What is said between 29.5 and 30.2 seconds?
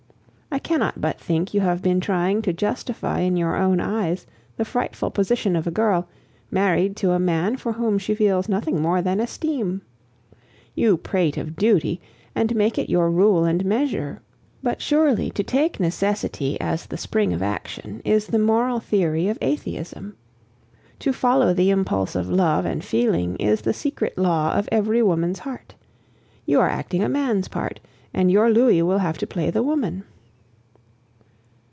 woman!